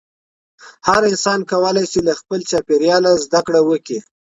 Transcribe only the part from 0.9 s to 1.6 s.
انسان